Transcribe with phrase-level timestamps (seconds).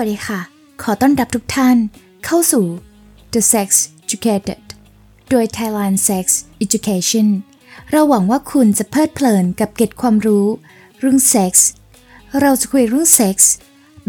[0.00, 0.40] สวัสดีค่ะ
[0.82, 1.76] ขอต้อนรับทุกท่าน
[2.24, 2.66] เข้าสู่
[3.34, 3.68] The Sex
[4.04, 4.62] Educated
[5.30, 6.26] โดย Thailand Sex
[6.64, 7.28] Education
[7.90, 10.46] เราหวังว่าคุณจะเพลิดเพลินกับเกร็ดความรู้
[10.98, 11.68] เรื่องเซ็กส์
[12.40, 13.52] เราจะคุยเรื่องเซ็กส์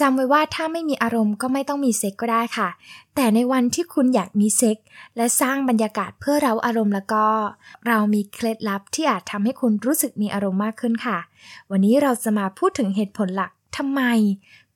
[0.00, 2.68] จำไว้ว่าถ้าไม่มีอารมณ์ก็ไม่ต้องมีเซ็กส์ก็ได้ค่ะ
[3.14, 4.76] แต่ในวันที่คุณอยากมีเซ็กส์
[5.16, 7.24] และสร้างบรรยากาศเพื่อเร้าอารมณ์แล้วก็
[7.86, 11.18] เรามีเคล็ดลับที่อาจทำให้คุณรู้สึกมีอารมณ์มากขึ้นค่ะ
[11.70, 14.02] วันนี้เราจะมาพูดถึงเหตุผลหลักทำไม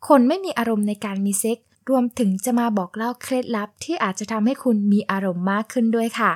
[0.08, 1.58] คนไม่มีอารมณ์ในการมีเซ็กส์
[1.90, 6.32] รวมถึงจะมาบอกเล่าเคล็ดลับที่อาจจะทำให้คุณมีอารมณ์มากขึ้นด้วยค่ะ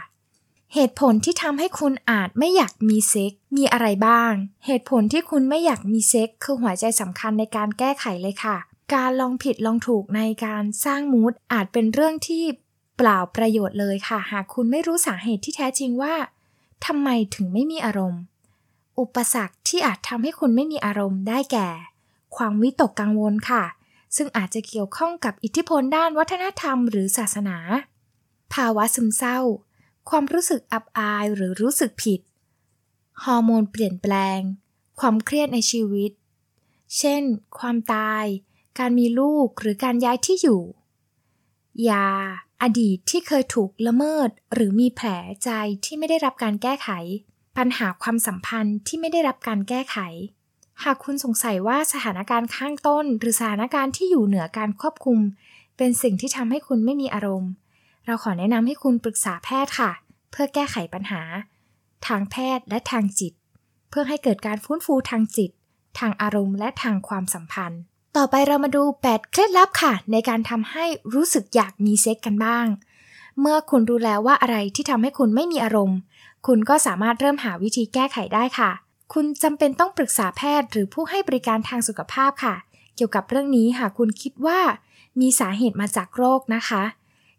[0.75, 4.33] เหตุผลที่ทำให้คุณอาจไม่อยากมีเซ็กส์มีอะไรบ้าง
[4.67, 8.57] เหตุผลที่คุณไม่อยากมีเซ็กคือหัวใจสำคัญในการแก้ไขเลยค่ะ
[8.95, 12.43] การลองผิดลองถูกในการสร้างมูดอาจเป็นเรื่องที่
[12.97, 16.15] เปล่าประโยชน์เลยค่ะ หากคุณไม่รู้สาเหตุที่แท้จริงว่า
[16.87, 18.23] ทำไมถึงไม่มีอารมณ์
[19.01, 21.69] อุปสรรคที่อาจทำให้คุณไม่มีอารมณ์ได้แก่
[22.37, 23.65] ความวิตกกังวลค่ะ
[24.17, 27.59] ซึ่งอาจจะเกี่ยวข้องกับอิทธิพลด้านวัฒนธรรมหรือศาสนา
[28.55, 29.39] ภาวะซึมเศร้า
[30.09, 32.21] ความรู้สึกอับอายหรือรู้สึกผิด
[33.23, 34.41] ฮอร์โมนเปลี่ยนแปลง
[35.01, 36.11] ความเครียดในชีวิต
[36.99, 37.23] เช่น
[37.59, 38.25] ความตาย
[38.79, 40.63] การมีลูกหรือการย้ายที่อยู่
[41.89, 42.09] ยา
[42.63, 45.09] อดีตที่เคยถูกละเมิด หรือมีแผล
[45.45, 45.51] ใจ
[45.85, 46.89] ที่ไม่ได้รับการแก้ไข
[47.57, 49.97] ปัญหาความสัมพันธ์ที่ไม่ได้รับการแก้ไข
[50.85, 55.19] หากคุณสงสัยว่าสถานการณ์ข้างต้น หรือสถานการณ์ที่อยู่เหนือการควบคุม
[55.77, 57.51] เป็นสิ่งที่ทำให้คุณไม่มีอารมณ์
[58.07, 59.91] เราขอแนะนำให้คุณปรึกษาแพทย์ค่ะ
[60.31, 61.23] เพื่อแก้ไขปัญหา
[62.07, 63.33] ทางแพทย์และทางจิต
[63.91, 65.51] เพื่อให้เกิดการฟื้นฟูทางจิต
[65.99, 67.81] ทางอารมณ์และทางความสัมพันธ์
[68.17, 70.85] ต่อไปเรามาดู 8 เคล็ดลับค่ะ ในการทำให้
[71.15, 72.67] รู้สึกอยากมีเซ็กกันบ้าง
[73.41, 75.99] เมื่อคุณรู้แล้วว่าอะไรที่ทำให้คุณไม่มีอารมณ์
[76.47, 78.71] คุณก็สามารถเริ่มหาวิธีแก้ไขได้ค่ะ
[79.13, 82.55] คุณจำเป็นต้องปรึกษาแพทย์หรือผู้ให้บริการทางสุขภาพค่ะ
[82.97, 84.61] เกี่ยวกับเรื่องนี้หากคุณคิดว่า
[85.21, 86.83] มีสาเหตุมาจากโรคนะคะ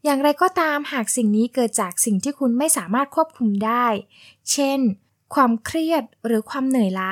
[0.03, 3.85] อย่างไรก็ตามหากสิ่งนี้เกิดจากสิ่งที่คุณไม่สามารถควบคุมได้
[4.51, 4.79] เช่น
[5.35, 7.11] ความเครียดหรือความเหนื่อยล้า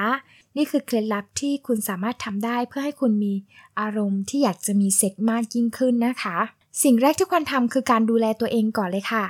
[0.58, 3.34] นี่คือเคล็ดลับที่คุณสามารถทำได้เพื่อให้คุณมี
[3.80, 6.38] อารมณ์ที่อยากจะมีเซ็กมากยิ่งขึ้นนะคะ
[6.84, 9.26] สิ่งแรกที่ควรทำคือการดูแลตัวเองก่อนเลยค่ะ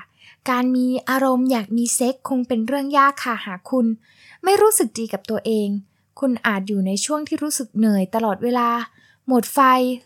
[0.50, 3.86] การมีอารมณ์อยากมีเซ็กคงเป็นเรื่องยากค่ะหากคุณ
[4.44, 5.70] ไม่รู้สึกดีกับตัวเอง
[6.20, 8.70] คุณอาจอยู่ในช่วงที่รู้สึกเหนื่อยตลอดเวลา
[9.28, 9.60] หมดไฟ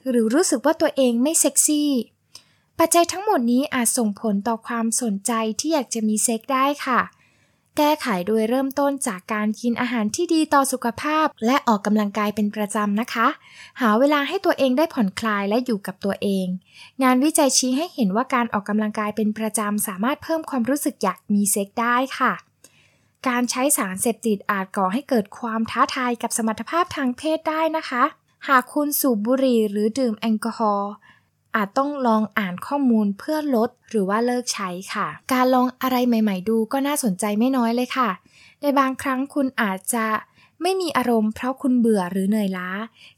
[0.10, 1.92] หรือรู้สึกว่าตัวเองไม่เซ็กซี่
[2.80, 7.00] ปัจจัยทั้งหมดนี้อาจส่งผลต่อความสนใจที่อยากจะมีเซ็กได้ค่ะ
[7.78, 13.28] แก้ไขโดยเริ่มต้นจากการกินอาหารที่ดีต่อสุขภาพ และออกกำลังกายเป็นประจำนะคะ
[13.82, 16.48] หาเวลาให้ตัวเองได้ผ่อนคลายและอยู่กับตัวเอง
[17.04, 22.34] งานวิจัยชี้ให้เห็นว่าการออกกำลังกายเป็นประจำสามารถเพิ่มความรู้สึกอยากมีเซ็กได้ค่ะ
[23.28, 28.04] การใช้สารเสพติดอาจก่อให้เกิดความท้าทายกับสมรรถภาพทางเพศได้นะคะ
[28.48, 30.92] หากคุณสูบบุหรี่หรือดื่มแอลกอฮอล์
[31.56, 38.10] อาจต้องลองอ่านข้อมูลเพื่อลดหรือว่าเลิกใช้ค่ะ การลองอะไรใหม่ ๆ ดูก็น่าสนใจไม่น้อยเลยค่ะ
[38.62, 40.06] ในบางครั้งคุณอาจจะ
[40.62, 42.70] ไม่มีอารมณ์เพราะคุณเบื่อหรือเหนื่อยล้า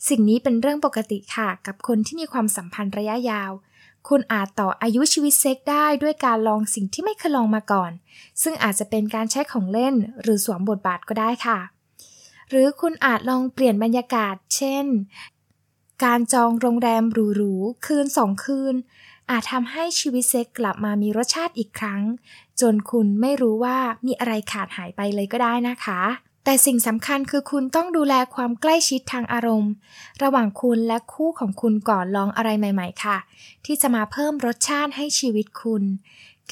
[0.09, 3.51] สิ่งนี้เป็นเรื่องปกติค่ะ กับคนที่มีความสัมพันธ์ระยะยาว
[4.09, 7.91] คุณอาจต่ออายุชีวิตเซ็กได้ด้วยการลองสิ่งที่ไม่เคยลองมาก่อน
[8.41, 11.59] ซึ่งอาจจะเป็นการใช้ของเล่น หรือสวมบทบาทก็ได้ค่ะ
[12.49, 14.85] หรือคุณอาจลองเปลี่ยนบรรยากาศ เช่น
[16.03, 18.75] การจองโรงแรมหรูๆคืนสองคืน
[19.31, 22.01] อาจทำให้ชีวิตเซ็กกลับมามีรสชาติอีกครั้ง
[22.61, 26.01] จนคุณไม่รู้ว่ามีอะไรขาดหายไปเลยก็ได้นะคะ
[26.45, 29.71] แต่สิ่งสำคัญคือคุณต้องดูแลความใกล้ชิดทางอารมณ์
[30.23, 33.17] ระหว่างคุณและคู่ของคุณก่อนลองอะไรใหม่ ๆ ค่ะ
[33.65, 35.83] ที่จะมาเพิ่มรสชาติให้ชีวิตคุณ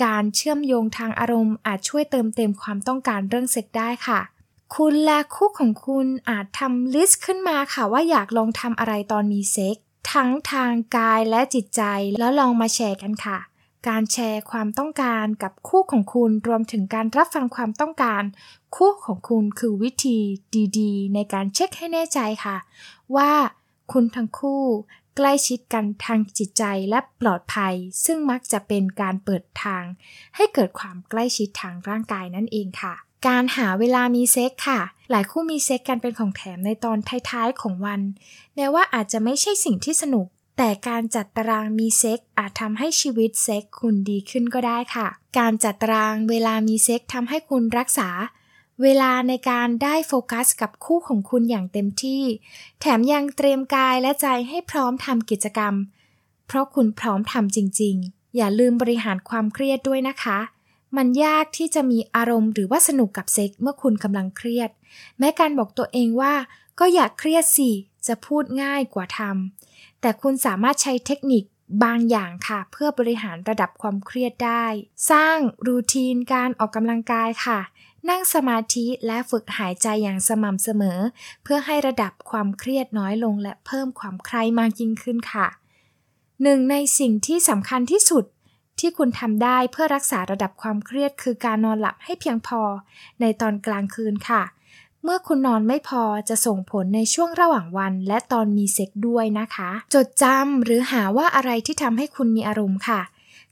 [0.04, 4.20] การเชื่อมโยงทางอารมณ์อาจช่วยเติมเต็มความต้องการเรื่องเซ็กส์ได้ค่ะ
[4.78, 9.76] คุณและคู่ของคุณอาจทำ list ขึ้นมาค่ะว่าอยากลองทำอะไรตอนมีเซ็กส์
[10.14, 11.82] ทั้งทางกายและจิตใจ
[12.20, 13.38] แล้วลองมาแชร์กันค่ะ
[13.88, 18.24] การแชร์ความต้องการกับคู่ของคุณรวมถึงการรับฟังความต้องการ
[18.76, 20.20] คู่ของคุณคือวิธี
[20.80, 22.58] ดีๆ ในการเช็คให้แน่ใจค่ะ
[23.16, 23.32] ว่า
[23.92, 24.64] คุณทั้งคู่
[25.18, 27.74] ใกล้ชิดกันทางจิตใจและปลอดภัย
[28.06, 29.84] ซึ่งมักจะเป็นการเปิดทาง
[30.36, 32.96] ให้เกิดความใกล้ชิดทางร่างกายนั่นเองค่ะ
[33.28, 36.98] การหาเวลามีเซ็กส์ค่ะ หลายคู่มีเซ็กส์กันเป็นของแถมในตอน
[37.30, 38.02] ท้ายๆของวัน
[38.56, 40.28] แม้ว่าอาจจะไม่ใช่สิ่งที่สนุก
[40.58, 45.08] แต่การจัดตารางมีเซ็กส์อาจทำให้ชีวิตเซ็กส์คุณดีขึ้นก็ได้ค่ะ
[45.38, 48.10] การจัดตารางเวลามีเซ็กส์ทำให้คุณรักษา
[48.82, 52.24] เวลาในการได้โฟกัสกับคู่ของคุณอย่างเต็มที่
[52.80, 55.74] แถมยังเตรียมกายและใจให้พร้อมทำกิจกรรม
[56.48, 60.40] เพราะคุณพร้อมทำจริงๆ อย่าลืมบริหารความเครียดด้วยนะคะ
[60.98, 64.70] มันยากที่จะมีอารมณ์หรือว่าสนุกกับเซ็กส์เมื่อคุณกำลังเครียด
[65.20, 66.34] แม้การบอกตัวเองว่า
[66.80, 67.70] ก็อย่าเครียดสิ
[68.08, 71.44] จะพูดง่ายกว่าทำแต่คุณสามารถใช้เทคนิค
[71.84, 74.66] บางอย่างค่ะ เพื่อบริหารระดับความเครียดได้
[75.12, 77.60] สร้างรูทีนการออกกำลังกายค่ะ
[78.10, 81.00] นั่งสมาธิและฝึกหายใจอย่างสม่ำเสมอ
[81.44, 85.48] เพื่อให้ระดับความเครียดน้อยลงและเพิ่มความใคร่มากยิ่งขึ้นค่ะ
[86.44, 88.26] หนึ่งในสิ่งที่สำคัญที่สุด
[88.82, 92.62] ที่คุณทำได้เพื่อรักษาระดับความเครียดคือการนอนหลับให้เพียงพอ
[93.22, 94.44] ในตอนกลางคืนค่ะ
[95.04, 103.02] เมื่อคุณนอนไม่พอจะส่งผลในช่วงระหว่างวันและตอนมีเซ็กด้วยนะคะ จดจำหรือหาว่าอะไรที่ทำให้คุณมีอารมณ์ค่ะ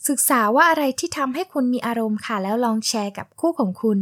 [0.07, 3.99] ศึกษาว่าอะไรที่ทำให้คุณมีอารมณ์ค่ะ แล้วลองแชร์กับคู่ของคุณ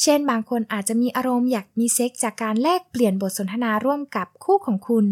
[0.00, 5.04] เช่น บางคนอาจจะมีอารมณ์อยากมีเซ็กจากการแลกเปลี่ยนบทสนทนาร่วมกับคู่ของคุณ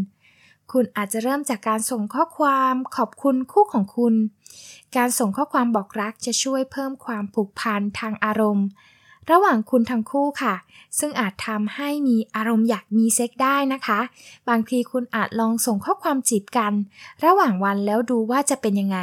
[0.73, 4.15] คุณอาจจะเริ่มจากการส่งข้อความขอบคุณคู่ของคุณ
[4.97, 8.67] การส่งข้อความบอกรักจะช่วยเพิ่มความผูกพันทางอารมณ์
[9.31, 10.55] ระหว่างคุณทั้งคู่ค่ะ
[10.99, 14.01] ซึ่งอาจทำให้มีอารมณ์อยากมีเซ็กได้นะคะ
[14.49, 16.73] บางทีคุณอาจลองส่งข้อความจีบกัน
[17.25, 18.99] ระหว่างวันแล้วดูว่าจะเป็นยังไง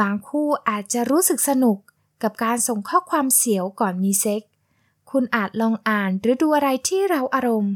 [0.00, 1.78] บางคู่อาจจะรู้สึกสนุก
[2.22, 4.42] กับการส่งข้อความเสียวก่อนมีเซ็ก
[5.10, 7.72] คุณอาจลองอ่านหรือดูอะไรที่เราอารมณ์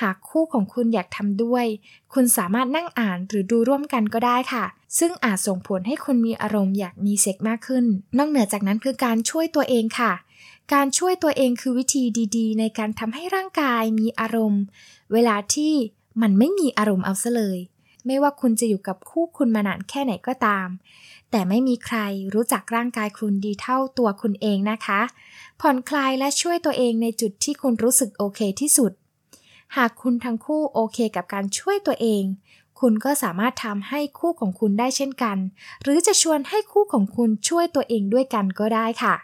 [0.00, 1.66] หากคู่ของคุณอยากทำด้วย
[2.12, 4.64] คุณสามารถนั่งอ่านหรือดูร่วมกันก็ได้ค่ะ
[4.98, 7.84] ซึ่งอาจส่งผลให้คุณมีอารมณ์อยากมีเซ็กมากขึ้น
[8.18, 10.12] นอกเหนือจากนั้นคือการช่วยตัวเองค่ะ
[10.72, 12.02] การช่วยตัวเองคือวิธี
[12.36, 14.62] ดีๆ ในการทำให้ร่างกายมีอารมณ์
[15.12, 15.72] เวลาที่
[16.22, 17.58] มันไม่มีอารมณ์เอาซะเลย
[18.06, 20.68] ไม่ว่าคุณจะอยู่กับคู่คุณมานานแค่ไหนก็ตาม
[21.30, 21.98] แต่ไม่มีใคร
[22.34, 25.00] รู้จักร่างกายคุณดีเท่าตัวคุณเองนะคะ
[25.60, 28.92] ผ่อนคลายและช่วยตัวเองในจุดที่คุณรู้สึกโอเคที่สุด
[29.76, 32.24] หากคุณทั้งคู่โอเคกับการช่วยตัวเอง
[32.80, 35.38] คุณก็สามารถทำให้คู่ของคุณได้เช่นกัน
[35.82, 39.14] หรือจะชวนให้คู่ของคุณช่วยตัวเองด้วยกันก็ได้ค่ะ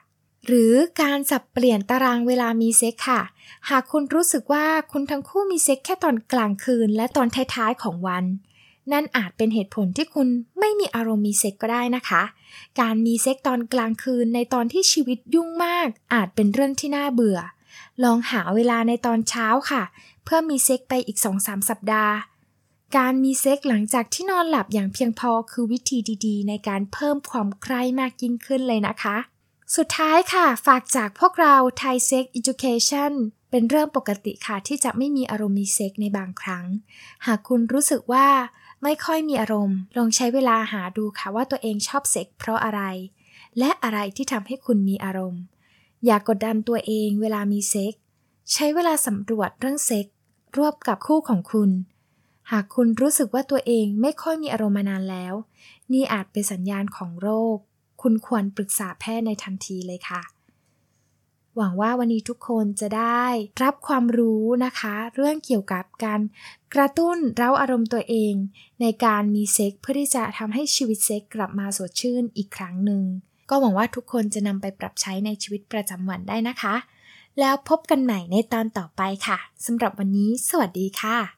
[0.46, 3.20] หรือการสับเปลี่ยนตารางเวลามีเซ็กส์ค่ะ
[3.68, 8.24] หากคุณรู้สึกว่าคุณทั้งคู่มีเซ็กส์แค่ตอนกลางคืนและตอนท้ายๆของวัน
[8.92, 12.22] นั่นอาจเป็นเหตุผลที่คุณไม่มีอารมณ์มีเซ็กส์ก็ได้นะคะ
[12.80, 17.38] การมีเซ็กส์ตอนกลางคืนในตอนที่ชีวิตยุ่งมาก อาจเป็นเรื่องที่น่าเบื่อ
[18.04, 19.82] ลองหาเวลาในตอนเช้าค่ะ
[20.24, 22.14] เพื่อมีเซ็กส์ไปอีก 2-3 สัปดาห์
[22.96, 29.16] การมีเซ็กส์หลังจากที่นอนหลับอย่างเพียงพอคือวิธีดีๆ ในการเพิ่มความใคร่มากยิ่งขึ้นเลยนะคะ
[29.76, 33.12] สุดท้ายค่ะ ฝากจากพวกเรา Thai Sex Education
[33.50, 36.66] เป็นเรื่องปกติค่ะที่จะไม่มีอารมณ์มีเซ็กในบางครั้ง
[37.26, 38.26] หากคุณรู้สึกว่า
[38.82, 42.82] ไม่ค่อยมีอารมณ์ ลองใช้เวลาหาดูค่ะว่าตัวเองชอบเซ็กเพราะอะไร
[43.58, 45.42] และอะไรที่ทำให้คุณมีอารมณ์
[46.04, 47.94] อย่ากกดดันตัวเองเวลามีเซ็ก
[48.52, 50.06] ใช้เวลาสำรวจเรื่องเซ็ก
[50.56, 51.70] ร่วมกับคู่ของคุณ
[52.50, 55.34] หากคุณรู้สึกว่าตัวเองไม่ค่อยมีอารมณ์มานานแล้ว
[55.92, 57.56] นี่อาจเป็นสัญญาณของโรค
[58.02, 60.22] คุณควรปรึกษาแพทย์ในทันทีเลยค่ะ
[61.56, 63.24] หวังว่าวันนี้ทุกคนจะได้
[63.62, 66.20] รับความรู้นะคะ เรื่องเกี่ยวกับการ
[66.74, 68.34] กระตุ้นเร้าอารมณ์ตัวเอง
[68.80, 73.02] ในการมีเซ็กเพื่อที่จะทำให้ชีวิตเซ็กกลับมาสดชื่นอีกครั้งหนึ่ง
[73.50, 76.74] ก็หวังว่าทุกคนจะนำไปปรับใช้ในชีวิตประจำวันได้นะคะ
[77.40, 81.37] แล้วพบกันใหม่ในตอนต่อไปค่ะสำหรับวันนี้ สวัสดีค่ะ